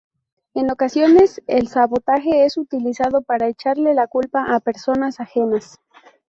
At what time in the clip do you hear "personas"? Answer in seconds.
4.59-5.19